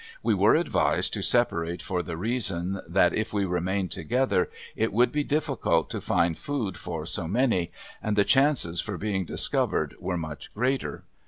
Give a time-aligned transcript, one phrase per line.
[0.23, 5.11] We were advised to separate for the reason that if we remained together it would
[5.11, 10.17] be difficult to find food for so many, and the chances for being discovered were
[10.17, 11.03] much greater.